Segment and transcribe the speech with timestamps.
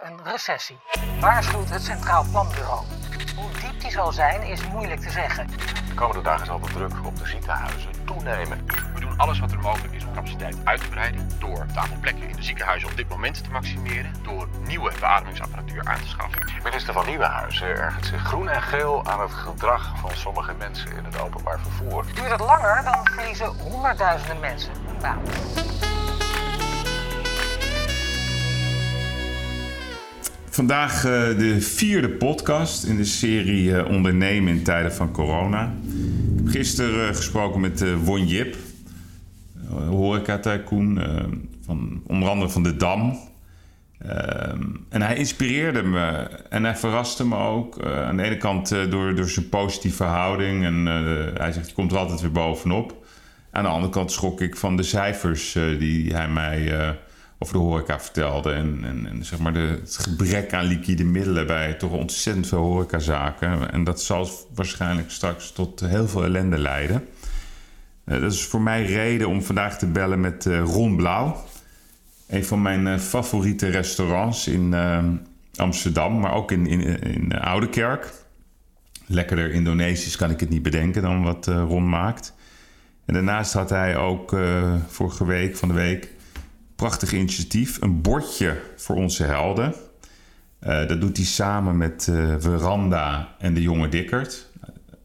[0.00, 0.78] Een recessie.
[1.20, 2.84] Waarschuwt het Centraal Planbureau.
[3.36, 5.46] Hoe diep die zal zijn is moeilijk te zeggen.
[5.88, 8.66] De komende dagen zal de druk op de ziekenhuizen toenemen.
[8.94, 11.30] We doen alles wat er mogelijk is om capaciteit uit te breiden.
[11.38, 14.14] Door het aantal plekken in de ziekenhuizen op dit moment te maximeren.
[14.22, 16.52] Door nieuwe beademingsapparatuur aan te schaffen.
[16.62, 21.04] Minister van Nieuwenhuizen ergert zich groen en geel aan het gedrag van sommige mensen in
[21.04, 22.04] het openbaar vervoer.
[22.14, 25.22] Duurt het langer, dan verliezen honderdduizenden mensen een baan.
[30.54, 35.74] Vandaag eh, de vierde podcast in de serie eh, Ondernemen in tijden van corona.
[36.36, 38.56] Ik heb gisteren eh, gesproken met Won Jip,
[39.88, 41.00] horeca-tycoon,
[41.64, 43.18] van onder andere van de Dam.
[44.88, 47.86] en hij inspireerde me en hij verraste me ook.
[47.86, 50.86] aan de ene kant door, door zijn positieve houding en
[51.36, 53.04] hij zegt je komt er altijd weer bovenop.
[53.50, 56.94] Aan de andere kant schrok ik van de cijfers die hij mij
[57.42, 58.52] over de horeca vertelde.
[58.52, 63.72] En, en, zeg maar de, het gebrek aan liquide middelen bij toch ontzettend veel horecazaken.
[63.72, 67.08] En dat zal waarschijnlijk straks tot heel veel ellende leiden.
[68.04, 71.44] Uh, dat is voor mij reden om vandaag te bellen met uh, Ron Blauw.
[72.28, 74.74] Een van mijn uh, favoriete restaurants in
[75.54, 78.12] Amsterdam, maar ook in, in, in Oudekerk.
[79.06, 82.34] Lekkerder Indonesisch kan ik het niet bedenken dan wat Ron maakt.
[83.04, 84.36] En daarnaast had hij ook
[84.86, 86.08] vorige week, van de week,
[86.82, 87.80] prachtig initiatief.
[87.80, 89.74] Een bordje voor onze helden.
[90.66, 94.50] Uh, dat doet hij samen met uh, Veranda en de Jonge Dikkert.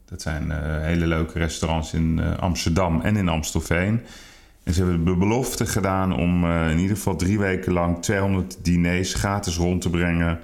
[0.06, 4.02] Dat zijn uh, hele leuke restaurants in Amsterdam en in Amstelveen.
[4.64, 9.14] En ze hebben de belofte gedaan om in ieder geval drie weken lang 200 diners
[9.14, 10.40] gratis rond te brengen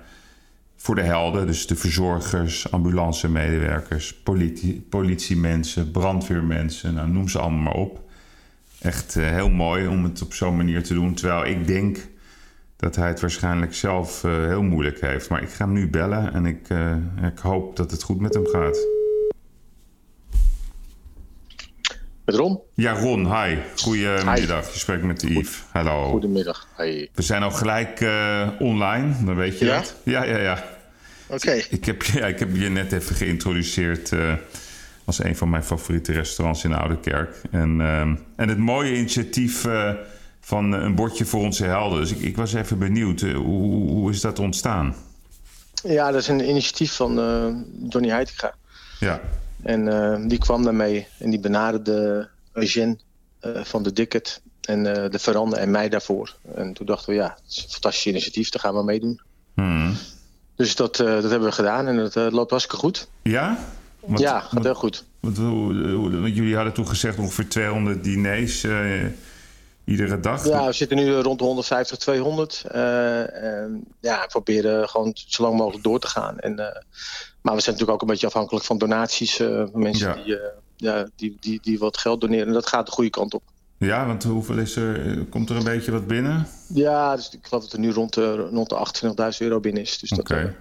[0.76, 1.48] voor de helden.
[1.48, 8.03] Dus de verzorgers, ambulancemedewerkers, politie, politiemensen, brandweermensen, nou, noem ze allemaal maar op
[8.84, 11.14] echt uh, heel mooi om het op zo'n manier te doen.
[11.14, 11.98] Terwijl ik denk
[12.76, 15.30] dat hij het waarschijnlijk zelf uh, heel moeilijk heeft.
[15.30, 18.34] Maar ik ga hem nu bellen en ik, uh, ik hoop dat het goed met
[18.34, 18.78] hem gaat.
[22.26, 22.60] Met Ron?
[22.74, 23.58] Ja, Ron, hi.
[23.76, 24.74] Goedemiddag.
[24.74, 25.64] Je spreekt met Yves.
[25.72, 26.10] Hallo.
[26.10, 26.68] Goedemiddag.
[26.78, 27.08] Hi.
[27.14, 28.00] We zijn al gelijk
[28.60, 29.78] online, dan weet je ja?
[29.78, 29.96] dat.
[30.04, 30.64] Ja, ja, ja.
[31.28, 31.62] Oké.
[31.70, 34.12] Ik, heb, ja, ik heb je net even geïntroduceerd
[35.18, 37.42] was een van mijn favoriete restaurants in Oude Kerk.
[37.52, 39.94] En, ehm, en het mooie initiatief uh,
[40.40, 42.00] van een bordje voor onze helden.
[42.00, 44.96] Dus ik, ik was even benieuwd, uh, hoe, hoe is dat ontstaan?
[45.84, 47.16] Ja, dat is een initiatief van
[47.90, 48.56] Johnny Heitinga.
[49.00, 49.22] Ja.
[49.64, 52.98] En die kwam daarmee en die benaderde Eugène
[53.42, 56.36] van de Dicket en de Veranda en mij daarvoor.
[56.56, 59.22] En toen dachten we, ja, het is een fantastisch initiatief, daar gaan we meedoen.
[59.54, 59.94] Hmm.
[60.56, 63.08] Dus dat, dat hebben we gedaan en het loopt hartstikke goed.
[63.22, 63.58] Ja?
[64.08, 65.06] Ja, gaat heel goed.
[65.20, 65.38] Want,
[66.36, 69.06] jullie hadden toen gezegd ongeveer 200 diners uh,
[69.84, 70.48] iedere dag.
[70.48, 72.64] Ja, we zitten nu rond de 150, 200.
[72.76, 76.40] Uh, en, ja, we proberen gewoon zo lang mogelijk door te gaan.
[76.40, 76.58] En, uh,
[77.42, 79.36] maar we zijn natuurlijk ook een beetje afhankelijk van donaties.
[79.36, 80.24] van mensen ja.
[80.24, 80.40] Die,
[80.76, 82.48] ja, die, die, die wat geld doneren.
[82.48, 83.44] En dat gaat de goede kant op.
[83.78, 85.26] Ja, want hoeveel is er?
[85.30, 86.48] Komt er een beetje wat binnen?
[86.68, 90.00] Ja, dus ik geloof dat er nu rond de, rond de 28.000 euro binnen is.
[90.00, 90.56] Dus Oké.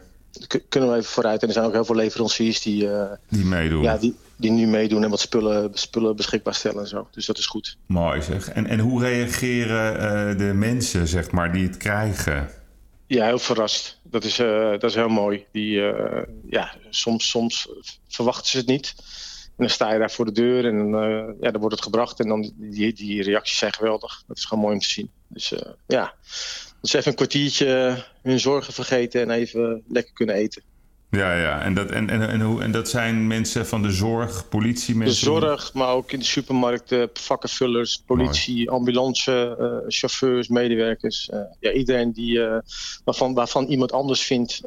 [0.69, 1.43] Kunnen we even vooruit.
[1.43, 3.83] En er zijn ook heel veel leveranciers die, uh, die meedoen.
[3.83, 7.09] Ja, die, die nu meedoen en wat spullen, spullen beschikbaar stellen en zo.
[7.11, 7.77] Dus dat is goed.
[7.87, 8.49] Mooi zeg.
[8.49, 12.51] En, en hoe reageren uh, de mensen, zeg maar, die het krijgen?
[13.07, 14.01] Ja, heel verrast.
[14.03, 15.45] Dat is, uh, dat is heel mooi.
[15.53, 15.81] Die,
[16.49, 17.69] ja, soms, soms
[18.09, 18.95] verwachten ze het niet.
[19.47, 20.89] En dan sta je daar voor de deur en
[21.41, 22.21] ja, dan wordt het gebracht.
[22.21, 24.23] En dan die, die reacties zijn geweldig.
[24.27, 25.11] Dat is gewoon mooi om te zien.
[25.29, 25.53] Dus
[25.87, 26.15] ja,
[26.83, 30.63] dus even een kwartiertje hun zorgen vergeten en even lekker kunnen eten.
[31.11, 31.61] Ja, ja.
[31.61, 35.33] En dat, en, en, en, hoe, en dat zijn mensen van de zorg, politiemensen?
[35.33, 38.69] De zorg, maar ook in de supermarkten, vakkenvullers, politie, Mooi.
[38.69, 41.31] ambulance, uh, chauffeurs, medewerkers.
[41.33, 42.57] Uh, ja, iedereen die, uh,
[43.05, 44.61] waarvan, waarvan iemand anders vindt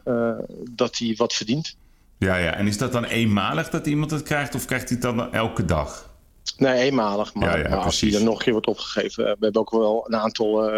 [0.71, 1.75] dat hij wat verdient.
[2.17, 2.53] Ja, ja.
[2.53, 5.65] En is dat dan eenmalig dat iemand het krijgt of krijgt hij het dan elke
[5.65, 6.13] dag?
[6.57, 7.33] Nee, eenmalig.
[7.33, 9.23] Maar, ja, ja, maar als hij er nog een keer wordt opgegeven.
[9.23, 10.69] We hebben ook wel een aantal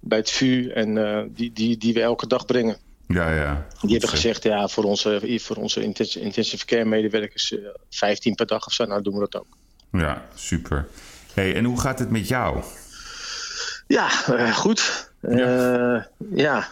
[0.00, 2.76] bij het VU en uh, die, die, die we elke dag brengen.
[3.06, 3.66] Ja, ja.
[3.80, 5.82] Die hebben gezegd, ja, voor onze, voor onze
[6.20, 9.56] intensive care medewerkers uh, 15 per dag of zo, nou doen we dat ook.
[9.92, 10.86] Ja, super.
[11.34, 12.62] Hey, en hoe gaat het met jou?
[13.86, 15.10] Ja, uh, goed.
[15.20, 16.08] Ja.
[16.30, 16.68] ja.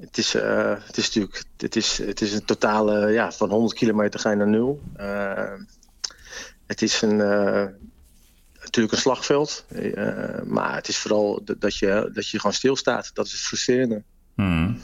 [0.00, 4.20] Het is, het is natuurlijk het is, het is een totale, ja, van 100 kilometer
[4.20, 4.82] ga je naar nul.
[6.66, 7.20] het is een,
[8.62, 9.64] natuurlijk een slagveld.
[9.68, 10.04] Uh,
[10.46, 13.10] maar het is vooral dat je, dat je gewoon stilstaat.
[13.14, 14.02] Dat is het frustrerende.
[14.34, 14.80] Hmm.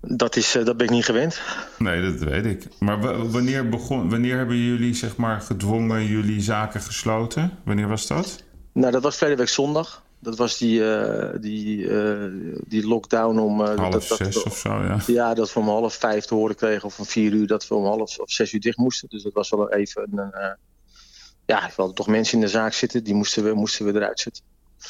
[0.00, 1.40] Dat, is, uh, dat ben ik niet gewend.
[1.78, 2.66] Nee, dat weet ik.
[2.78, 7.58] Maar wanneer, begon, wanneer hebben jullie zeg maar, gedwongen jullie zaken gesloten?
[7.64, 8.42] Wanneer was dat?
[8.72, 10.04] Nou, dat was verleden week zondag.
[10.18, 12.24] Dat was die, eh, die, eh,
[12.66, 13.60] die lockdown om...
[13.60, 14.98] eh, Half dat, dat zes we- of zo, ja.
[15.06, 17.74] Ja, dat we om half vijf te horen kregen of om vier uur dat we
[17.74, 19.08] om half of zes uur dicht moesten.
[19.08, 20.56] Dus dat was wel even een...
[21.46, 24.20] ja, we hadden toch mensen in de zaak zitten, die moesten we, moesten we eruit
[24.20, 24.42] zetten.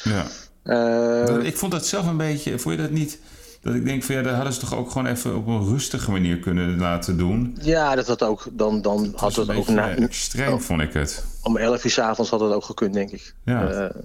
[0.03, 0.25] ja.
[0.63, 2.59] Eh, ik vond dat zelf een beetje...
[2.59, 3.19] Vond je dat niet...
[3.61, 6.11] Dat ik denk van ja, dat hadden ze toch ook gewoon even op een rustige
[6.11, 7.57] manier kunnen laten doen.
[7.61, 10.53] ja, dat had ook, dan, dan had Dat het was ook een na, beetje extreem,
[10.53, 10.59] oh.
[10.59, 11.25] vond ik het.
[11.43, 13.33] om elf uur s avonds had het ook gekund, denk ik.
[13.45, 13.69] Ja.
[13.69, 14.01] Eh,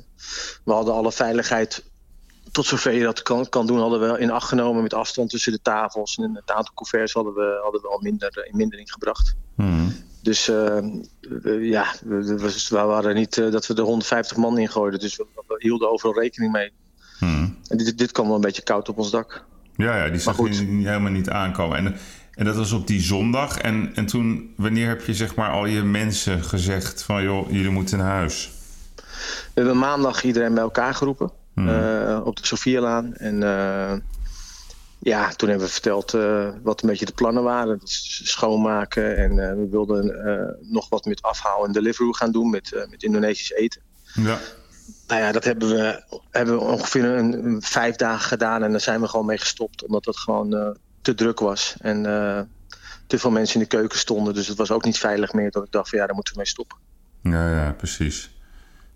[0.64, 1.84] we hadden alle veiligheid,
[2.52, 5.52] tot zover je dat kan, kan doen, hadden we in acht genomen met afstand tussen
[5.52, 6.16] de tafels.
[6.16, 9.34] En het aantal couverts hadden we, hadden we al minder eh, in mindering gebracht.
[9.54, 9.94] Hmm.
[10.22, 10.78] Dus eh,
[11.20, 12.34] we- ja, we,
[12.68, 15.00] we, waren niet eh, dat we er 150 man in gooiden.
[15.00, 16.70] Dus we, we hielden overal rekening mee.
[17.18, 17.56] Hmm.
[17.68, 19.44] En dit, dit kwam wel een beetje koud op ons dak.
[19.76, 21.76] Ja, ja, die zag je helemaal niet aankomen.
[21.78, 21.96] En,
[22.34, 23.58] en dat was op die zondag.
[23.58, 27.22] En, en toen, wanneer heb je zeg maar al je mensen gezegd van...
[27.22, 28.50] joh, jullie moeten naar huis?
[28.96, 29.02] We
[29.60, 31.30] hebben maandag iedereen bij elkaar geroepen.
[31.54, 33.14] eh, op de Sofielaan.
[33.14, 33.92] En eh,
[35.04, 37.78] ja, toen hebben we verteld eh, wat een beetje de plannen waren.
[37.78, 39.16] Dus schoonmaken.
[39.16, 42.50] En eh, we wilden eh, nog wat met afhaal en delivery gaan doen.
[42.50, 43.82] Met, met Indonesisch eten.
[44.14, 44.38] Ja,
[45.06, 48.62] Nou ja, dat hebben we, hebben we ongeveer een, een vijf dagen gedaan.
[48.62, 49.84] En daar zijn we gewoon mee gestopt.
[49.84, 51.74] Omdat het gewoon te druk was.
[51.78, 52.02] En
[53.06, 54.34] te veel mensen in de keuken stonden.
[54.34, 55.50] Dus het was ook niet veilig meer.
[55.50, 56.78] Dat ik dacht van ja, daar moeten we mee stoppen.
[57.22, 58.30] ja, ja, precies.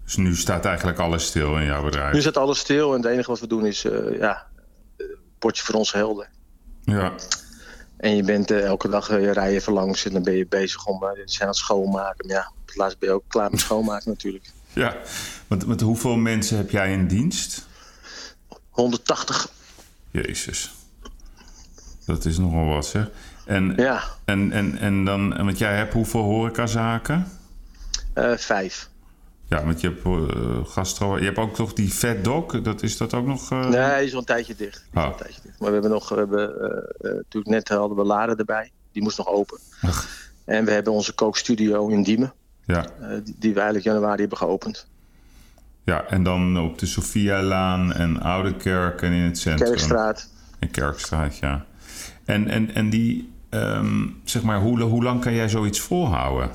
[0.05, 2.13] Dus nu staat eigenlijk alles stil in jouw bedrijf.
[2.13, 2.95] Nu staat alles stil.
[2.95, 3.83] En het enige wat we doen is
[4.19, 4.47] ja,
[5.39, 6.29] potje voor onze helden.
[6.85, 7.13] Ja,
[7.97, 10.05] En je bent eh, elke dag, eh, je rij even langs.
[10.05, 12.27] En dan ben je bezig om, eh, je zijn aan het schoonmaken.
[12.27, 14.51] Maar ja, op het laatst ben je ook klaar met schoonmaken natuurlijk.
[14.73, 14.97] ja.
[15.47, 17.67] Want, want hoeveel mensen heb jij in dienst?
[18.71, 19.49] 180,
[20.11, 20.75] Jezus.
[22.07, 23.11] Dat is nogal wat, zeg.
[23.45, 27.31] En, ja, en, en, en dan, want jij hebt hoeveel horecazaken?
[28.15, 28.89] eh, vijf.
[29.49, 31.19] Ja, want je hebt gastro...
[31.19, 32.61] Je hebt ook toch die Fat Dog?
[32.61, 33.51] Dat, is dat ook nog...
[33.51, 34.85] eh, Nee, die is al een tijdje dicht.
[34.95, 35.09] Al Oh.
[35.11, 35.59] een tijdje dicht.
[35.59, 36.61] Maar we hebben nog, we hebben,
[37.01, 38.71] eh, natuurlijk net hadden we Laren erbij.
[38.93, 39.59] Die moest nog open.
[39.83, 40.09] Ach.
[40.45, 42.33] En we hebben onze kookstudio in Diemen.
[42.65, 42.87] Ja,
[43.25, 44.89] die, die we eigenlijk januari hebben geopend.
[45.85, 49.67] ja, en dan op de Sophialaan en Oude Kerk en in het centrum.
[49.69, 50.31] Kerkstraat.
[50.59, 51.65] En Kerkstraat, ja.
[52.25, 56.51] En, en, en die, ehm, zeg maar, hoe, hoe lang kan jij zoiets volhouden?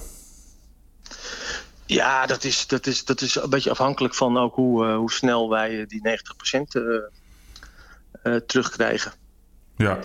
[1.94, 5.12] Ja, dat is, dat, is, dat is een beetje afhankelijk van ook hoe, eh, hoe
[5.12, 6.82] snel wij eh, die 90%
[8.24, 9.12] eh, terugkrijgen.
[9.76, 10.00] Ja.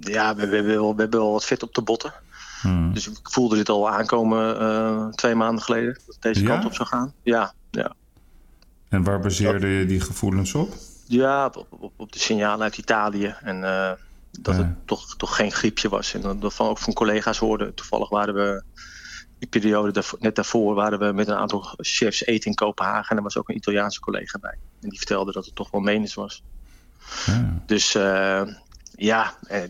[0.00, 2.12] Ja, we, we, hebben wel, we hebben wel wat vet op de botten.
[2.60, 2.94] Hmm.
[2.94, 5.98] Dus ik voelde dit al aankomen twee maanden geleden.
[6.06, 6.46] Dat deze Ja?
[6.48, 7.12] kant op zou gaan.
[7.22, 7.92] Ja, ja.
[8.88, 10.74] En waar baseerde je die gevoelens op?
[11.06, 13.34] ja op, op, op de signalen uit Italië.
[13.40, 13.60] En
[14.40, 14.60] dat Ja.
[14.62, 16.14] het toch, toch geen griepje was.
[16.14, 17.74] En dat dat van, ook van collega's hoorden.
[17.74, 18.62] Toevallig waren we
[19.50, 23.10] die periode daarvoor, net daarvoor waren we met een aantal chefs eten in Kopenhagen.
[23.10, 24.58] En er was ook een Italiaanse collega bij.
[24.80, 26.42] En die vertelde dat het toch wel menens was.
[27.26, 27.62] Ja.
[27.66, 28.42] Dus eh,
[28.96, 29.62] ja, eh,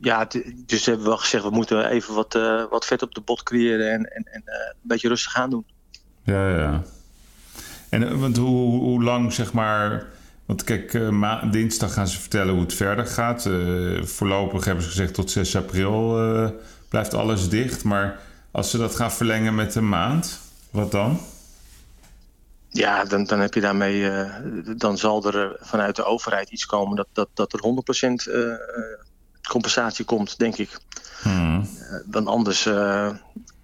[0.00, 0.28] ja,
[0.66, 3.42] dus hebben we wel gezegd, we moeten even wat, eh, wat vet op de bot
[3.42, 5.64] creëren en, en, en een beetje rustig aan doen.
[6.22, 6.82] Ja, ja.
[7.88, 10.06] En want hoe, hoe, lang, zeg maar...
[10.46, 10.98] Want kijk,
[11.50, 13.48] dinsdag gaan ze vertellen hoe het verder gaat.
[14.02, 16.16] Voorlopig hebben ze gezegd tot 6 april
[16.88, 17.84] blijft alles dicht.
[17.84, 18.18] Maar
[18.50, 21.20] als ze dat gaan verlengen met een maand, wat dan?
[22.68, 24.30] Ja, dan, dan heb je daarmee, eh,
[24.76, 28.42] dan zal er eh, vanuit de overheid iets komen dat, dat, dat er 100% eh,
[29.48, 30.78] compensatie komt, denk ik.
[31.22, 31.68] Hmm.
[32.10, 32.62] Want anders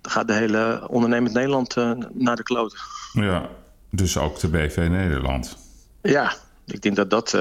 [0.03, 1.75] gaat de hele ondernemend Nederland
[2.13, 2.79] naar de kloten.
[3.13, 3.49] Ja,
[3.91, 5.57] dus ook de BV Nederland.
[6.03, 6.33] Ja,
[6.67, 7.35] ik denk dat dat,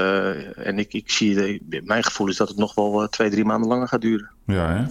[0.56, 3.88] en ik, ik zie, mijn gevoel is dat het nog wel twee, drie maanden langer
[3.88, 4.32] gaat duren.
[4.46, 4.86] Ja, hè?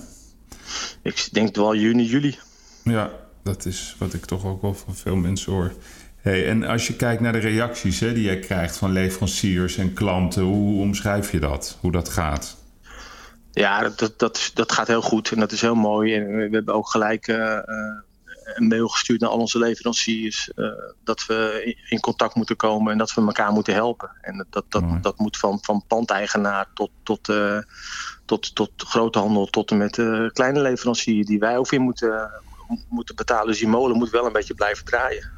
[1.02, 2.38] Ik denk wel juni, juli.
[2.82, 3.10] Ja,
[3.42, 5.72] dat is wat ik toch ook wel van veel mensen hoor.
[6.16, 9.92] Hey, en als je kijkt naar de reacties hè, die jij krijgt van leveranciers en
[9.92, 11.78] klanten, hoe omschrijf je dat?
[11.80, 12.56] Hoe dat gaat?
[13.50, 16.14] Ja, dat, dat, dat, dat gaat heel goed en dat is heel mooi.
[16.14, 17.64] En we hebben ook gelijk eh, eh,
[18.54, 20.50] een mail gestuurd naar al onze leveranciers.
[20.54, 20.66] eh,
[21.04, 24.10] dat we in, contact moeten komen en dat we elkaar moeten helpen.
[24.20, 27.32] En dat, dat, dat moet van, van pandeigenaar tot, tot,
[28.24, 32.30] tot, tot groothandel tot en met eh, kleine leverancier die wij ook weer moeten,
[32.88, 33.46] moeten betalen.
[33.46, 35.30] Dus die molen moet wel een beetje blijven draaien.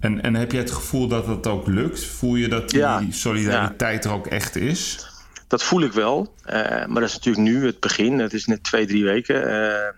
[0.00, 2.04] En, en heb je het gevoel dat dat ook lukt?
[2.04, 5.06] Voel je dat die Ja, solidariteit er ook echt is?
[5.46, 6.34] Dat voel ik wel.
[6.44, 8.18] Eh, maar dat is natuurlijk nu het begin.
[8.18, 9.48] Het is net twee, drie weken.
[9.50, 9.94] Eh,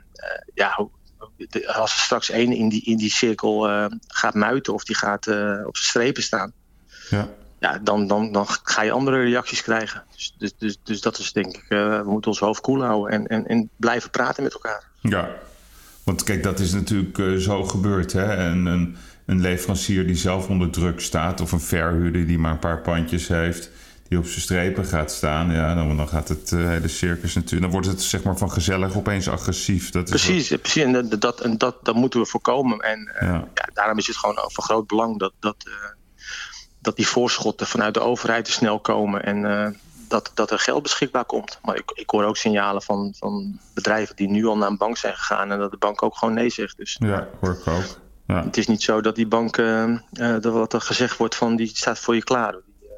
[0.55, 0.89] ja,
[1.37, 3.69] de- als er straks één in die, in die cirkel
[4.07, 5.27] gaat muiten of die gaat
[5.67, 6.53] op zijn strepen staan.
[7.11, 7.29] Ja.
[7.65, 10.03] Ja, dan, dan, dan ga je andere reacties krijgen.
[10.13, 13.13] Dus, dus, dus, dus dat is denk ik, eh, we moeten ons hoofd koel houden
[13.13, 14.85] en, en, en blijven praten met elkaar.
[15.01, 15.29] Ja.
[16.03, 18.13] Want kijk, dat is natuurlijk eh, zo gebeurd.
[18.13, 18.35] Hè?
[18.35, 22.59] En, en een leverancier die zelf onder druk staat, of een verhuurder die maar een
[22.59, 23.71] paar pandjes heeft,
[24.09, 27.63] die op zijn strepen gaat staan, ja, dan, dan gaat het uh, hele circus natuurlijk.
[27.63, 29.91] Dan wordt het zeg maar van gezellig opeens agressief.
[29.91, 30.83] Dat precies, precies.
[30.83, 32.79] En, dat, en dat, dat moeten we voorkomen.
[32.79, 33.49] En uh, ja.
[33.55, 33.69] ja.
[33.75, 35.57] daarom is het gewoon van groot belang dat, dat,
[36.85, 39.25] dat die voorschotten vanuit de overheid te snel komen.
[39.25, 39.45] En
[40.09, 41.59] dat, dat er geld beschikbaar komt.
[41.63, 44.97] Maar ik, ik hoor ook signalen van, van bedrijven die nu al naar een bank
[44.97, 46.77] zijn gegaan en dat de bank ook gewoon nee zegt.
[46.77, 48.03] Dus, ja, hoor ik ook.
[48.27, 48.45] Ja.
[48.45, 51.67] Het is niet zo dat die bank, uh, dat wat er gezegd wordt van die
[51.67, 52.53] staat voor je klaar.
[52.53, 52.91] Die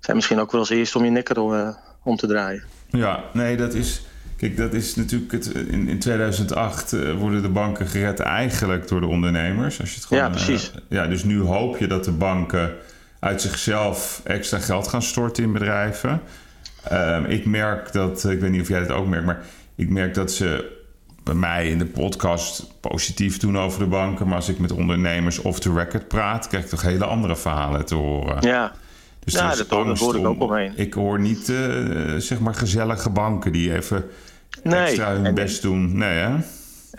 [0.00, 1.36] zijn misschien ook wel als eerste om je nek
[2.02, 2.64] om te draaien.
[2.88, 4.02] Ja, nee, dat is.
[4.38, 5.46] Kijk, dat is natuurlijk het.
[5.46, 9.80] In, in 2008 worden de banken gered eigenlijk door de ondernemers.
[9.80, 10.72] Als je het gewoon, ja, precies.
[10.88, 12.72] ja, dus nu hoop je dat de banken
[13.18, 16.20] uit zichzelf extra geld gaan storten in bedrijven.
[16.92, 20.14] Uh, ik merk dat, ik weet niet of jij dat ook merkt, maar ik merk
[20.14, 20.76] dat ze
[21.22, 24.26] bij mij in de podcast positief doen over de banken.
[24.26, 27.84] Maar als ik met ondernemers off the record praat, krijg ik toch hele andere verhalen
[27.84, 28.42] te horen.
[28.42, 28.72] Ja.
[29.24, 30.72] Dus ja, dat, dat hoor ik ook omheen.
[30.76, 34.04] Ik hoor niet, uh, zeg maar, gezellige banken die even
[34.62, 34.86] nee.
[34.86, 35.98] extra hun best doen.
[35.98, 36.36] Nee, hè?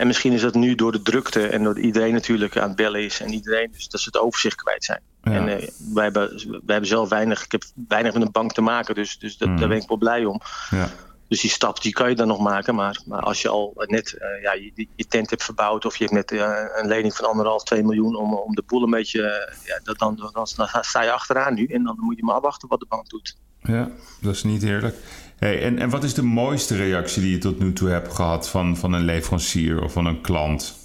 [0.00, 3.02] En misschien is dat nu door de drukte en door iedereen natuurlijk aan het bellen
[3.02, 5.00] is en iedereen, dus dat ze het overzicht kwijt zijn.
[5.22, 5.32] Ja.
[5.32, 8.60] En uh, wij, hebben, wij hebben zelf weinig, ik heb weinig met een bank te
[8.60, 9.56] maken, dus, dus dat, mm.
[9.56, 10.40] daar ben ik wel blij om.
[10.70, 10.88] Ja.
[11.28, 12.74] Dus die stap die kan je dan nog maken.
[12.74, 16.04] Maar, maar als je al net uh, ja, je, je, tent hebt verbouwd of je
[16.04, 19.52] hebt net uh, een lening van anderhalf, twee miljoen om, om de boel een beetje.
[19.64, 20.46] Ja, dat, dan, dan, dan,
[20.84, 23.36] sta je achteraan nu en dan moet je maar afwachten wat de bank doet.
[23.62, 23.90] Ja,
[24.20, 24.96] dat is niet eerlijk.
[25.40, 28.48] Hey, en, en wat is de mooiste reactie die je tot nu toe hebt gehad
[28.48, 30.78] van, van een leverancier of van een klant?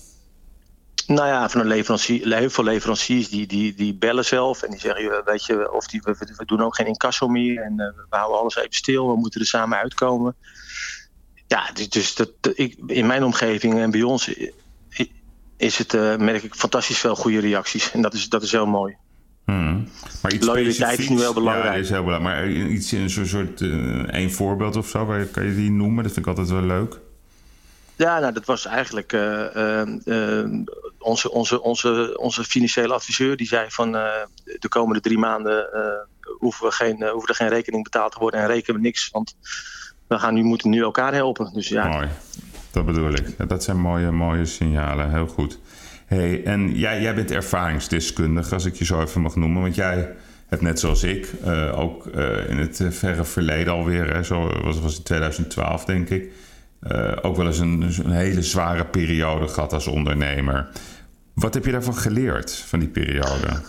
[1.08, 4.80] Nou ja, van een leverancier, heel veel leveranciers die, die, die bellen zelf en die
[4.80, 8.40] zeggen, weet je, of die, we, doen ook geen incasso meer en uh, we houden
[8.40, 10.36] alles even stil, we moeten er samen uitkomen.
[11.48, 14.34] Ja, dus dat, ik, in mijn omgeving en bij ons
[15.58, 18.68] is het, uh, merk ik fantastisch veel goede reacties en dat is, dat is heel
[18.68, 18.98] mooi.
[19.46, 19.88] Hmm.
[20.22, 21.74] Maar iets Loyaliteit is nu wel belangrijk.
[21.74, 22.46] Ja, is heel belangrijk.
[22.46, 26.04] Maar iets in zo'n soort, uh, één voorbeeld of zo, kan je die noemen?
[26.04, 27.00] Dat vind ik altijd wel leuk.
[27.96, 30.46] Ja, nou, dat was eigenlijk uh, uh,
[31.00, 33.38] onze, onze, onze, onze financiële adviseur.
[33.38, 35.68] Die zei van de komende drie maanden
[36.38, 39.10] hoeven, we geen, hoeven er geen rekening betaald te worden en rekenen we niks.
[39.12, 39.36] Want
[40.08, 41.54] we gaan nu, moeten nu elkaar helpen.
[41.54, 41.88] Dus, ja.
[41.88, 42.08] Mooi,
[42.72, 43.36] dat bedoel ik.
[43.38, 45.60] Ja, dat zijn mooie, mooie signalen, heel goed.
[46.06, 49.62] Hey, en jij, jij bent ervaringsdeskundige, als ik je zo even mag noemen.
[49.62, 50.16] Want jij
[50.48, 51.28] hebt net zoals ik,
[51.74, 52.06] ook
[52.48, 56.32] in het verre verleden alweer, hè, zo was, in 2012 denk ik
[57.22, 60.70] ook wel eens een, een, hele zware periode gehad als ondernemer.
[61.34, 63.62] Wat heb je daarvan geleerd, van die periode?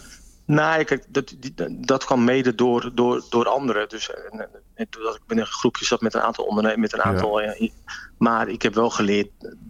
[0.46, 1.34] Nou, kijk, dat,
[1.70, 3.88] dat kwam mede door, door, door anderen.
[3.88, 4.10] Dus
[4.74, 7.40] dat ik met een groepje zat met een aantal ondernemers, met een aantal.
[7.40, 7.68] Ja.
[8.18, 9.28] maar ik heb wel geleerd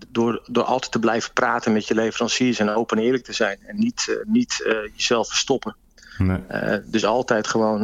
[0.09, 3.59] door, door altijd te blijven praten met je leveranciers en open en eerlijk te zijn.
[3.66, 5.76] En niet, uh, niet uh, jezelf verstoppen.
[6.18, 6.38] Nee.
[6.50, 7.83] Uh, dus altijd gewoon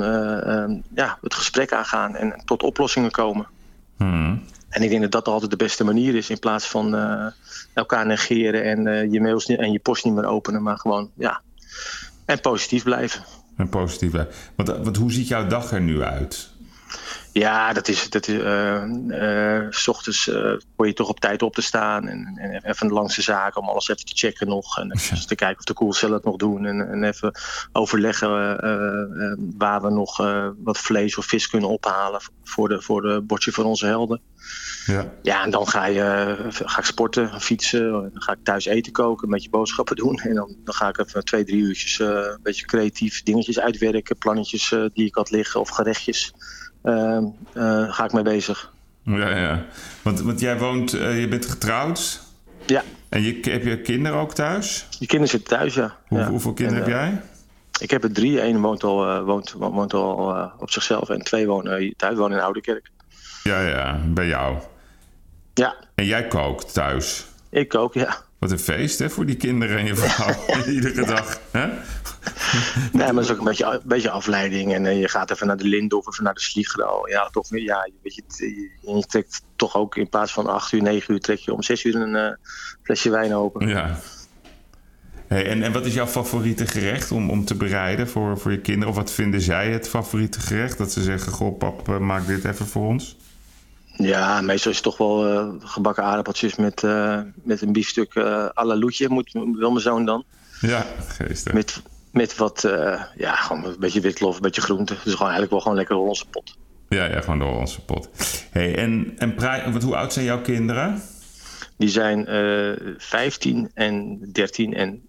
[0.95, 3.47] ja, het gesprek aangaan en tot oplossingen komen.
[3.97, 4.43] Hmm.
[4.69, 6.95] En ik denk dat dat altijd de beste manier is in plaats van
[7.73, 11.41] elkaar negeren en je mails en je post niet meer openen, maar gewoon ja.
[12.33, 13.25] En positief blijven.
[13.57, 14.35] En positief blijven.
[14.57, 16.51] Want, want hoe ziet jouw dag er nu uit?
[17.33, 18.11] Ja, dat is.
[18.11, 22.09] Dat is uh, uh, s ochtends uh, je toch op tijd op te staan.
[22.09, 24.79] En, en even langs de zaken om alles even te checken nog.
[24.79, 26.67] En even te kijken of de koelcellen het nog doen.
[26.67, 27.33] En, en even
[27.73, 28.31] overleggen
[29.59, 30.17] waar we nog
[30.57, 32.21] wat vlees of vis kunnen ophalen.
[32.45, 34.21] Voor de, voor de bordje van onze helden.
[34.87, 35.12] Ja.
[35.23, 37.91] ja, en dan ga, je, ga ik sporten, fietsen.
[37.93, 40.19] Dan ga ik thuis eten koken, een beetje boodschappen doen.
[40.19, 44.17] En dan, dan ga ik even twee, drie uurtjes een beetje creatief dingetjes uitwerken.
[44.17, 46.33] Plannetjes die ik had liggen of gerechtjes.
[46.85, 47.19] Uh,
[47.89, 48.73] ga ik mee bezig.
[49.03, 49.65] Ja, ja.
[50.03, 52.21] Want, want jij woont, je bent getrouwd.
[52.67, 52.83] Ja.
[53.09, 54.87] En je, heb je kinderen ook thuis?
[54.91, 55.97] Je kinderen zitten thuis, ja.
[56.07, 56.29] Hoe, ja.
[56.29, 57.23] Hoeveel kinderen en, heb jij?
[57.81, 58.43] Ik heb er drie.
[58.43, 62.91] Eén woont al, woont, woont al op zichzelf en twee wonen thuis, wonen in Oudekerk.
[63.43, 64.59] Ja, ja, bij jou.
[65.55, 65.77] Ja.
[65.95, 67.27] En jij kookt thuis?
[67.51, 68.17] Ik kook, ja.
[68.39, 70.35] Wat een feest hè, voor die kinderen en je vrouw.
[70.75, 71.41] Iedere dag.
[71.51, 71.67] Hè?
[72.93, 74.75] Nee, maar het is ook een beetje, een beetje afleiding.
[74.75, 77.09] En uh, je gaat even naar de Lindorf of naar de Sliegro.
[77.09, 80.83] Ja, toch, ja, weet je, je, je, trekt toch ook in plaats van 8 uur,
[80.83, 82.33] 9 uur, trek je om 6 uur een uh,
[82.83, 83.69] flesje wijn open.
[83.69, 83.99] Ja.
[85.27, 88.61] Hey, en, en wat is jouw favoriete gerecht om, om te bereiden voor, voor je
[88.61, 88.89] kinderen?
[88.89, 90.79] Of wat vinden zij het favoriete gerecht?
[90.79, 93.17] Dat ze zeggen, goh pap, maak dit even voor ons.
[93.97, 98.25] Ja, meestal is het toch wel uh, gebakken aardappeltjes met, uh, met een biefstuk uh,
[98.57, 99.09] à la loetje.
[99.09, 100.25] Moet, wil mijn zoon dan.
[100.61, 101.53] Ja, geestig.
[101.53, 102.69] Met, met wat,
[103.17, 104.95] ja, gewoon een beetje witlof, een beetje groente.
[104.95, 106.57] Dus gewoon eigenlijk wel gewoon lekker Hollandse pot.
[106.89, 108.09] Ja, ja, gewoon de Hollandse pot.
[108.51, 111.03] Hey, en en wat, hoe oud zijn jouw kinderen?
[111.77, 112.27] Die zijn
[112.99, 115.03] 15 en 13 en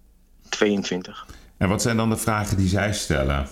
[0.48, 1.26] 22.
[1.56, 3.48] En wat zijn dan de vragen die zij stellen?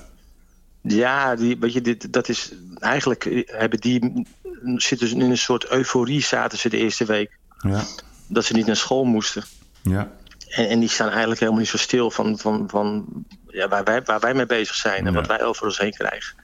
[0.82, 4.26] Ja, die, weet je, dit, dat is eigenlijk hebben die
[4.76, 7.38] zitten ze in een soort euforie zaten ze de eerste week.
[7.58, 7.82] Ja.
[8.28, 9.42] Dat ze niet naar school moesten.
[9.82, 10.12] Ja.
[10.48, 13.06] En, en die staan eigenlijk helemaal niet zo stil van, van, van
[13.46, 15.18] ja, waar, wij, waar wij mee bezig zijn en Ja.
[15.18, 16.34] wat wij over ons heen krijgen.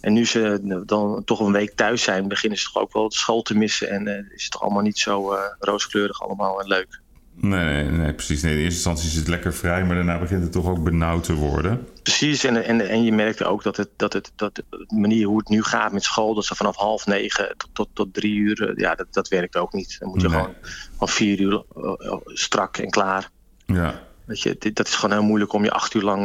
[0.00, 3.14] En nu ze dan toch een week thuis zijn, beginnen ze toch ook wel de
[3.14, 3.90] school te missen.
[3.90, 7.00] En eh, is het toch allemaal niet zo eh, rooskleurig allemaal en leuk.
[7.34, 8.42] Nee, nee, nee, precies.
[8.42, 11.24] Nee, in eerste instantie is het lekker vrij, maar daarna begint het toch ook benauwd
[11.24, 11.88] te worden.
[12.02, 15.38] Precies, en, en, en je merkt ook dat, het, dat, het, dat de manier hoe
[15.38, 18.68] het nu gaat met school, dat ze vanaf half negen tot, tot, tot drie uur,
[18.68, 19.96] eh, ja, dat, dat werkt ook niet.
[19.98, 20.38] Dan moet je Nee.
[20.38, 20.54] gewoon
[20.98, 23.30] van vier uur eh, eh, strak en klaar.
[23.66, 26.24] Ja, Weet je, dit, dat is gewoon heel moeilijk om je acht uur lang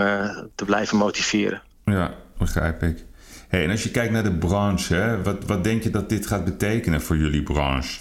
[0.56, 1.62] te blijven motiveren.
[1.86, 3.04] ja, begrijp ik.
[3.48, 6.28] Hey, en als je kijkt naar de branche, hè, wat, wat denk je dat dit
[6.28, 8.00] gaat betekenen voor jullie branche?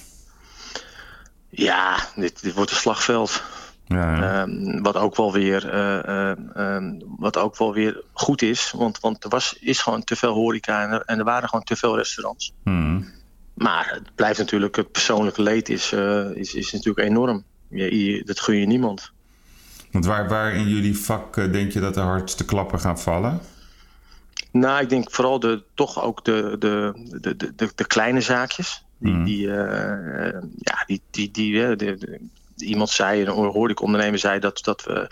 [1.49, 3.43] Ja, dit, dit wordt een slagveld.
[3.87, 4.43] Ja?
[4.43, 8.73] Ehm, wat, ook wel weer, eh, eh, ehm, wat ook wel weer goed is.
[8.77, 11.65] Want, want er was, is gewoon te veel horeca en er, en er waren gewoon
[11.65, 12.53] te veel restaurants.
[12.63, 13.07] Hmm.
[13.55, 17.45] Maar het blijft natuurlijk, het persoonlijke leed is, eh, is, is natuurlijk enorm.
[17.69, 19.13] Je, je- dat gun je niemand.
[19.91, 23.41] Want waar, waar in jullie vak eh, denk je dat de hardste klappen gaan vallen?
[24.53, 28.85] Nou, ik denk vooral de, toch ook de, de, de, de, de, kleine zaakjes.
[28.99, 29.25] Die, Mhm.
[29.25, 29.47] die,
[30.59, 32.21] ja, die, die, die, de, de-
[32.57, 35.09] iemand zei, een horecaondernemer zei dat, dat we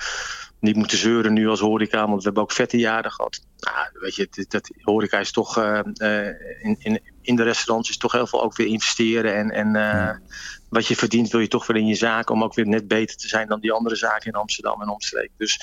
[0.63, 3.45] niet moeten zeuren nu als horeca, want we hebben ook vette jaren gehad.
[3.59, 7.91] Nou, weet je, dat, dat, horeca is toch, eh, eh, in, in, in de restaurants
[7.91, 9.35] is toch heel veel ook weer investeren.
[9.35, 10.21] En, en eh, Ja.
[10.69, 13.17] wat je verdient wil je toch weer in je zaak om ook weer net beter
[13.17, 15.31] te zijn dan die andere zaken in Amsterdam en omstreek.
[15.37, 15.61] Dus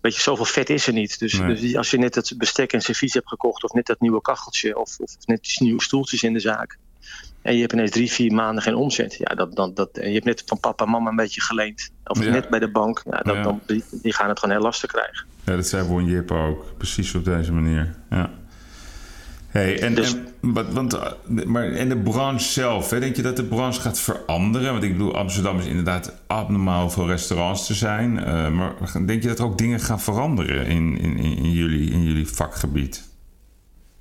[0.00, 1.18] weet je, zoveel vet is er niet.
[1.18, 1.54] Dus, Nee.
[1.54, 4.78] dus als je net het bestek en servies hebt gekocht of net dat nieuwe kacheltje
[4.78, 6.78] of, of net die nieuwe stoeltjes in de zaak.
[7.42, 9.14] En je hebt ineens drie, vier maanden geen omzet.
[9.14, 11.90] Ja, dat, dat, dat, en je hebt net van papa en mama een beetje geleend.
[12.04, 12.30] Of Ja.
[12.30, 13.02] net bij de bank.
[13.10, 13.42] Ja, dat, Ja.
[13.42, 15.26] Dan, die, die gaan het gewoon heel lastig krijgen.
[15.44, 16.64] Ja, dat zei Bon Jip ook.
[16.76, 17.94] Precies op deze manier.
[18.10, 18.30] Ja.
[19.48, 21.12] Hey, en, Dus- en, wat, want, eh,
[21.44, 23.00] maar, en de branche zelf, hè?
[23.00, 24.72] denk je dat de branche gaat veranderen?
[24.72, 28.18] Want ik bedoel, Amsterdam is inderdaad abnormaal veel restaurants te zijn.
[28.24, 28.74] eh, maar
[29.06, 33.07] denk je dat er ook dingen gaan veranderen in, in, in jullie, in jullie vakgebied?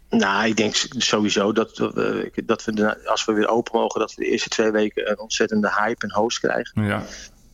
[0.10, 4.24] Nou, ik denk sowieso dat we, dat we als we weer open mogen, dat we
[4.24, 6.84] de eerste twee weken een ontzettende hype en host krijgen.
[6.84, 7.04] Ja,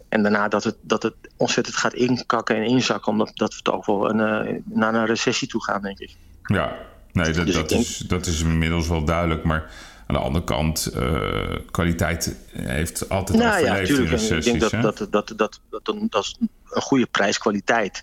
[0.09, 3.85] En daarna dat het, dat het ontzettend gaat inkakken en inzakken, omdat dat we toch
[3.85, 6.15] wel een, eh, naar een recessie toe gaan, denk ik.
[6.43, 6.77] ja.
[7.11, 9.43] Nee, dat, Dus dat, denk- is, dat is inmiddels wel duidelijk.
[9.43, 9.71] Maar
[10.07, 14.45] aan de andere kant, eh, kwaliteit heeft altijd Nou ja, overleefd in natuurlijk.
[14.45, 16.35] Ik denk dat, dat, dat, dat, dat, dat is
[16.69, 18.01] een goede prijs-kwaliteit.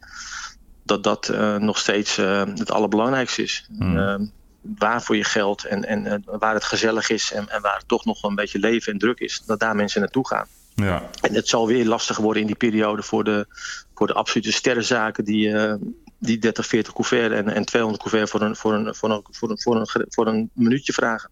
[0.84, 3.68] Dat dat eh, nog steeds eh, het allerbelangrijkste is.
[3.78, 3.98] Hmm.
[3.98, 4.14] Eh,
[4.60, 8.04] waar voor je geld en, en waar het gezellig is en, en waar het toch
[8.04, 10.46] nog een beetje leven en druk is, dat daar mensen naartoe gaan.
[10.74, 13.46] Ja, En het zal weer lastig worden in die periode voor de,
[13.94, 15.74] voor de absolute sterrenzaken die, eh,
[16.18, 19.50] die 30, 40 couvert en, en 200 couvert voor een, voor, een, voor, een, voor,
[19.50, 21.30] een, voor, een, ge- voor een minuutje vragen.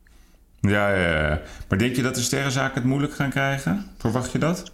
[0.60, 1.40] ja, ja, ja.
[1.68, 3.90] Maar denk je dat de sterrenzaken het moeilijk gaan krijgen?
[3.98, 4.72] Verwacht je dat?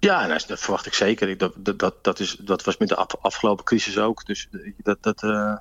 [0.00, 1.28] Ja, nou, dat verwacht ik zeker.
[1.28, 4.26] Ik- Dat, dat, dat, is, dat was met de af- afgelopen crisis ook.
[4.26, 5.56] Dus eh, dat, dat, eh,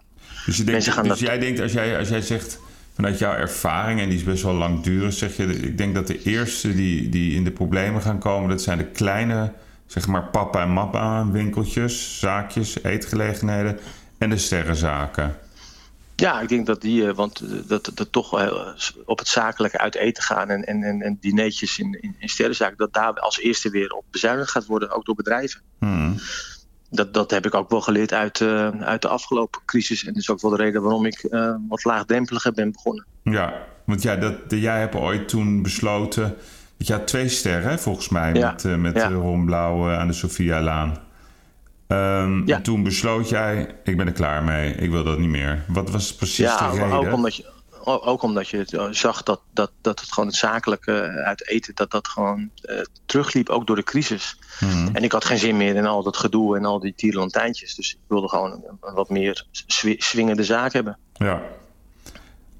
[0.45, 2.59] Dus, je denkt, Mensen gaan dus dat- jij denkt, als jij, als jij zegt
[2.95, 6.21] vanuit jouw ervaring, en die is best wel langdurig, zeg je, ik denk dat de
[6.21, 9.53] eerste die, die in de problemen gaan komen, dat zijn de kleine,
[9.85, 13.79] zeg maar papa en mappa winkeltjes, zaakjes, eetgelegenheden
[14.17, 15.35] en de sterrenzaken.
[16.15, 18.73] ja, ik denk dat die, eh, want eh, dat dat toch wel, eh,
[19.05, 22.77] op het zakelijke uit eten gaan en, en, en, en dineetjes in, in, in sterrenzaken,
[22.77, 25.61] dat daar als eerste weer op bezuinigd gaat worden, ook door bedrijven.
[25.79, 26.15] Hmm.
[26.89, 30.01] Dat, dat heb ik ook wel geleerd uit, eh, uit de afgelopen crisis.
[30.05, 33.05] En dat is ook wel de reden waarom ik eh, wat laagdrempeliger ben begonnen.
[33.23, 33.53] Ja,
[33.85, 36.35] want ja, dat, de- jij hebt ooit toen besloten,
[36.77, 39.09] dat je had twee sterren volgens mij Ja, met, eh, met ja.
[39.09, 40.97] Ron Blauw aan de Sophia-laan.
[41.87, 42.55] Ehm, Ja.
[42.55, 45.63] en Toen besloot jij, ik ben er klaar mee, ik wil dat niet meer.
[45.67, 46.91] Wat was precies ja, de reden?
[46.97, 47.45] ook omdat je,
[47.87, 51.75] ook omdat je eh, zag dat, dat, dat het gewoon het zakelijke eh, uit eten,
[51.75, 54.37] dat dat gewoon eh, terugliep, ook door de crisis.
[54.59, 54.95] Mhm.
[54.95, 57.75] En ik had geen zin meer in al dat gedoe en al die tierenlantijntjes.
[57.75, 60.97] Dus ik wilde gewoon een, wat meer swi- swingende zaak hebben.
[61.13, 61.41] Ja.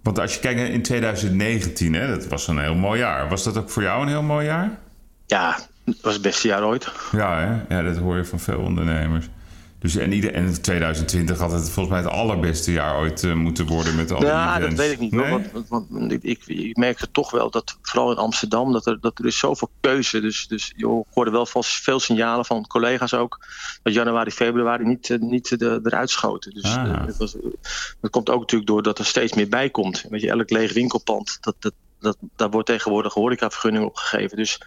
[0.04, 3.30] Want als je kijkt in 2019, hè, dat was een heel mooi jaar.
[3.30, 4.80] Was dat ook voor jou een heel mooi jaar?
[5.26, 6.92] Ja, het was het beste jaar ooit.
[7.12, 7.76] Ja, hè?
[7.76, 9.26] ja dat hoor je van veel ondernemers.
[9.80, 13.66] Dus en, ieder, en 2020 had het volgens mij het allerbeste jaar ooit eh, moeten
[13.66, 15.12] worden met al die Ja, dat weet ik niet.
[15.12, 15.30] Nee?
[15.30, 15.42] hoor.
[15.68, 19.26] Want, ik, ik, ik merkte toch wel dat, vooral in Amsterdam, dat er, dat er
[19.26, 20.20] is zoveel keuze.
[20.20, 23.46] Dus, dus joh, ik hoorde wel vast veel signalen van collega's ook.
[23.84, 26.54] Dat januari, februari niet, eh, niet de, eruit schoten.
[26.54, 26.92] Dus Ah.
[26.92, 27.36] eh, dat, was,
[28.02, 30.06] dat komt ook natuurlijk door dat er steeds meer bij komt.
[30.10, 34.38] Weet je, elk leeg winkelpand, dat, dat, dat, daar wordt tegenwoordig horecavergunning op gegeven.
[34.38, 34.60] Dus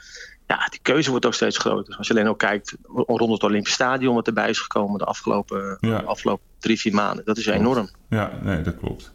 [0.51, 1.97] ja, die keuze wordt ook steeds groter.
[1.97, 5.79] Als je alleen ook kijkt rond het Olympisch Stadion wat erbij is gekomen de afgelopen,
[5.81, 5.99] Ja.
[5.99, 7.25] afgelopen drie, vier maanden.
[7.25, 7.91] Dat is enorm.
[8.09, 9.13] Ja, nee, dat klopt.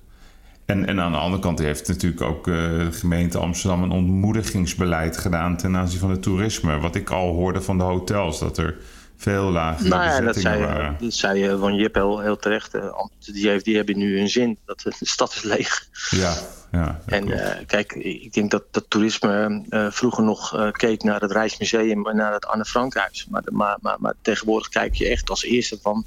[0.66, 5.18] En, en aan de andere kant heeft natuurlijk ook eh, de gemeente Amsterdam een ontmoedigingsbeleid
[5.18, 6.80] gedaan ten aanzien van het toerisme.
[6.80, 8.78] Wat ik al hoorde van de hotels, dat er
[9.18, 10.98] veel lagere Nou ja, dat zei, waren.
[11.00, 12.74] dat zei eh, Van Jip heel, heel terecht.
[12.74, 14.58] eh, die, heeft, die hebben nu hun zin.
[14.66, 15.88] Dat de stad is leeg.
[16.10, 16.34] Ja,
[16.72, 17.02] ja.
[17.06, 22.16] En eh, kijk, ik denk dat, dat toerisme vroeger nog keek naar het Rijksmuseum en
[22.16, 23.28] naar het Anne Frankhuis.
[23.30, 26.06] Maar, maar, maar, maar tegenwoordig kijk je echt als eerste van.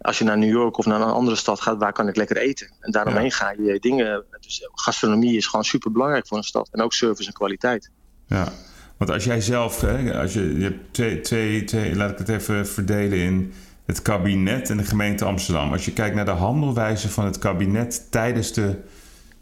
[0.00, 2.36] Als je naar New York of naar een andere stad gaat, waar kan ik lekker
[2.36, 2.70] eten?
[2.80, 3.30] En daaromheen Ja.
[3.30, 4.24] ga je dingen.
[4.40, 6.68] Dus gastronomie is gewoon super belangrijk voor een stad.
[6.72, 7.90] En ook service en kwaliteit.
[8.26, 8.52] Ja,
[8.96, 12.28] want als jij zelf, hè, als je, je hebt twee, twee, twee, laat ik het
[12.28, 13.52] even verdelen in
[13.86, 15.72] het kabinet en de gemeente Amsterdam.
[15.72, 18.76] Als je kijkt naar de handelwijze van het kabinet tijdens de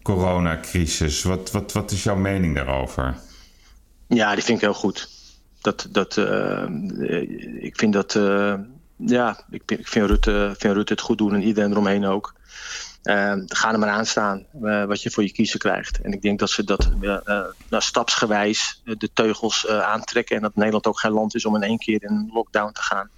[0.03, 3.17] coronacrisis, wat, wat, wat is jouw mening daarover?
[4.07, 5.09] Ja, die vind ik heel goed.
[5.61, 6.67] Dat, dat, eh,
[7.61, 8.17] ik vind dat.
[8.17, 8.55] eh,
[8.97, 12.35] ja, ik, ik vind Rutte, vind Rutte het goed doen en iedereen eromheen ook.
[13.03, 16.01] Eh, ga er maar aan staan eh, wat je voor je kiezer krijgt.
[16.01, 20.37] En ik denk dat ze dat eh, eh, nou, stapsgewijs de teugels aantrekken.
[20.37, 23.11] En dat Nederland ook geen land is om in één keer in lockdown te gaan.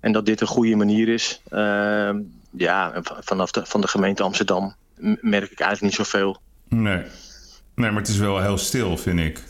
[0.00, 1.40] En dat dit een goede manier is.
[1.48, 2.10] Eh,
[2.50, 4.74] ja, vanaf de, van de gemeente Amsterdam
[5.20, 6.40] merk ik eigenlijk niet zoveel.
[6.68, 7.02] Nee.
[7.74, 9.42] Nee, maar het is wel heel stil, vind ik.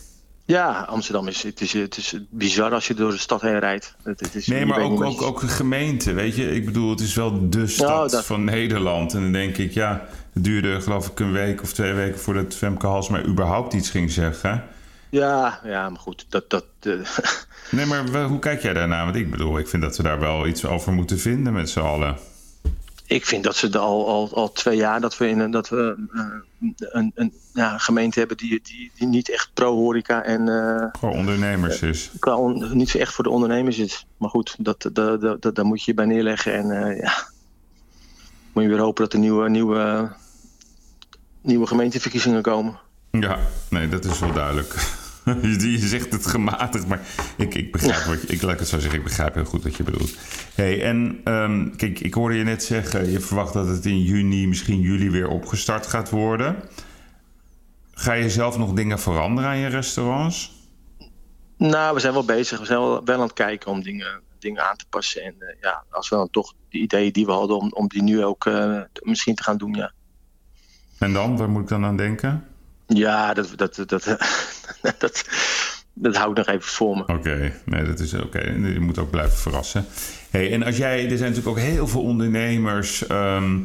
[0.50, 3.94] Ja, Amsterdam is, het is, het is bizar als je door de stad heen rijdt.
[4.02, 6.54] Het, het is, Nee, maar ook, ook, ook gemeente, weet je.
[6.54, 9.14] Ik bedoel, het is wel de stad dat- van Nederland.
[9.14, 12.54] En dan denk ik, ja, het duurde geloof ik een week of twee weken voordat
[12.54, 14.64] Femke Halsma überhaupt iets ging zeggen.
[15.10, 16.26] Ja, ja, maar goed.
[16.28, 16.92] Dat, dat, eh,
[17.70, 19.04] Nee, maar hoe kijk jij daarna?
[19.04, 21.80] Want ik bedoel, ik vind dat we daar wel iets over moeten vinden met z'n
[21.80, 22.16] allen.
[23.10, 25.68] Ik vind dat ze er al, al, al twee jaar dat we, in een, dat
[25.68, 26.22] we eh,
[26.92, 31.82] een, een ja, gemeente hebben die, die, die niet echt pro-horeca en eh, Gewoon ondernemers
[31.82, 32.10] is.
[32.18, 34.06] qua on- niet zo echt voor de ondernemers is.
[34.16, 36.54] Maar goed, dat, dat, dat, dat, daar moet je je bij neerleggen.
[36.54, 37.12] En eh, ja,
[38.52, 40.10] moet je weer hopen dat er nieuwe, nieuwe,
[41.40, 42.78] nieuwe gemeenteverkiezingen komen.
[43.10, 43.38] Ja,
[43.70, 44.98] nee, dat is wel duidelijk.
[45.60, 47.00] je zegt het gematigd, maar
[47.36, 49.76] ik, ik begrijp wat je, ik laat het zo zeggen, ik begrijp heel goed wat
[49.76, 50.16] je bedoelt.
[50.54, 54.48] Hey, en ehm, kijk, ik hoorde je net zeggen, je verwacht dat het in juni,
[54.48, 56.56] misschien juli weer opgestart gaat worden.
[57.92, 60.58] Ga je zelf nog dingen veranderen aan je restaurants?
[61.56, 62.58] Nou, we zijn wel bezig.
[62.58, 65.22] We zijn wel, wel aan het kijken om dingen, dingen aan te passen.
[65.22, 68.02] En eh, ja, als we dan toch de ideeën die we hadden, om, om die
[68.02, 69.92] nu ook eh, misschien te gaan doen, ja.
[70.98, 72.44] En dan, waar moet ik dan aan denken?
[72.86, 74.04] Ja, dat, dat, dat,
[74.98, 75.24] dat,
[75.94, 77.02] dat, hou ik nog even voor me.
[77.06, 78.40] Oké, nee, dat is oké.
[78.50, 79.84] Je moet ook blijven verrassen.
[80.30, 83.58] Hey, en als jij, er zijn natuurlijk ook heel veel ondernemers ehm,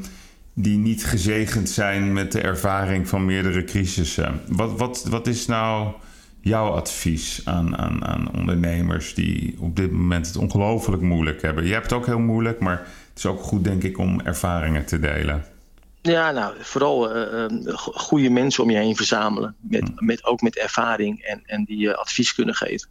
[0.53, 4.41] die niet gezegend zijn met de ervaring van meerdere crisissen.
[4.47, 5.93] Wat, wat, wat is nou
[6.41, 11.65] jouw advies aan, aan, aan ondernemers die op dit moment het ongelooflijk moeilijk hebben?
[11.65, 12.77] Je hebt het ook heel moeilijk, maar
[13.09, 15.43] het is ook goed, denk ik, om ervaringen te delen.
[16.05, 19.55] Ja, nou, vooral eh, eh, go- goede mensen om je heen verzamelen.
[19.61, 22.89] Met, met, ook met ervaring en, en die je advies kunnen geven.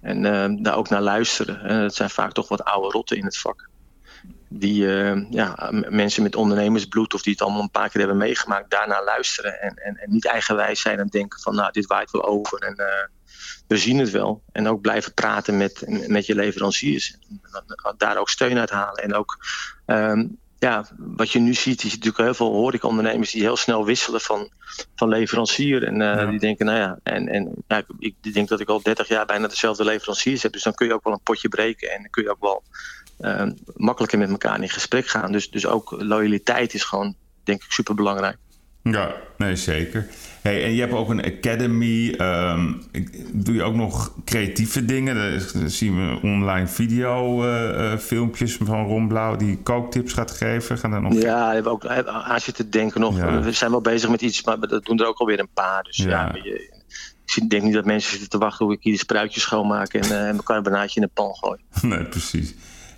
[0.00, 1.64] En eh, daar ook naar luisteren.
[1.64, 3.68] Eh, het zijn vaak toch wat oude rotten in het vak.
[4.48, 8.70] Die eh, ja, mensen met ondernemersbloed of die het allemaal een paar keer hebben meegemaakt,
[8.70, 9.60] daarna luisteren.
[9.60, 12.74] En, en, en niet eigenwijs zijn en denken van nou, dit waait wel over en
[12.74, 13.06] eh,
[13.66, 14.42] we zien het wel.
[14.52, 17.16] En ook blijven praten met, met je leveranciers.
[17.30, 17.40] En
[17.96, 19.02] daar ook steun uit halen.
[19.02, 19.38] En ook
[19.86, 20.26] ehm,
[20.64, 24.50] ja, wat je nu ziet, is natuurlijk heel veel horecaondernemers die heel snel wisselen van,
[24.96, 25.84] van leverancier.
[25.84, 26.26] En eh, Ja.
[26.26, 29.26] die denken, nou ja, en, en ja, ik, ik denk dat ik al 30 jaar
[29.26, 30.52] bijna dezelfde leveranciers heb.
[30.52, 32.62] Dus dan kun je ook wel een potje breken en dan kun je ook wel
[33.18, 35.32] eh, makkelijker met elkaar in gesprek gaan.
[35.32, 38.36] Dus, dus ook loyaliteit is gewoon, denk ik, super belangrijk.
[38.92, 40.06] Ja, nee, zeker.
[40.42, 42.10] Hey, en je hebt ook een academy.
[42.10, 42.72] ehm,
[43.32, 45.14] doe je ook nog creatieve dingen?
[45.14, 50.78] Daar zien we online video eh, eh, filmpjes van Ron Blauw die kooktips gaat geven.
[50.78, 51.12] Gaan daar nog...
[51.14, 53.16] Ja, we hebben ook aan zitten denken nog.
[53.16, 53.40] Ja.
[53.40, 55.82] We zijn wel bezig met iets, maar dat doen er ook alweer een paar.
[55.82, 56.08] Dus Ja.
[56.08, 56.72] ja, je,
[57.34, 60.02] ik denk niet dat mensen zitten te wachten hoe ik hier de spruitjes schoonmaak en,
[60.02, 61.58] eh, elkaar een banaatje in de pan gooi.
[61.82, 62.54] Nee, precies.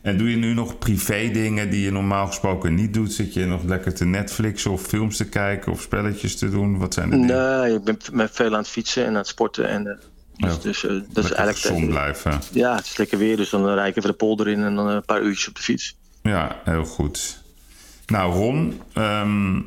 [0.06, 3.12] En doe je nu nog privé dingen die je normaal gesproken niet doet?
[3.12, 6.78] Zit je nog lekker te Netflixen of films te kijken of spelletjes te doen?
[6.78, 7.60] Wat zijn de dingen?
[7.60, 9.68] Nee, ik ben veel aan het fietsen en aan het sporten.
[9.68, 9.96] En, eh,
[10.36, 10.58] dus Ja.
[10.62, 11.58] dus eh, dat is eigenlijk.
[11.58, 12.40] gezond blijven.
[12.52, 14.86] Ja, het is lekker weer, dus dan rijden we even de polder in en dan
[14.86, 15.96] een paar uurtjes op de fiets.
[16.22, 17.42] Ja, heel goed.
[18.06, 19.60] Nou, Ron, ehm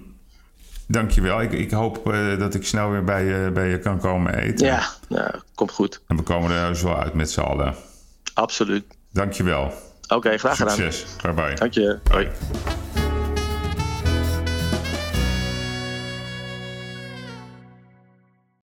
[0.87, 1.41] dankjewel.
[1.41, 4.65] Ik, ik hoop eh, dat ik snel weer bij je, bij je kan komen eten.
[4.65, 6.01] Ja, nou, komt goed.
[6.07, 7.75] En we komen er heus wel uit met z'n allen.
[8.33, 8.83] Absoluut.
[9.11, 9.73] Dankjewel.
[10.09, 10.75] Oké, graag gedaan.
[10.75, 11.05] Succes.
[11.21, 11.53] Bye bye.
[11.53, 11.99] Dank je.
[12.11, 12.27] Hoi.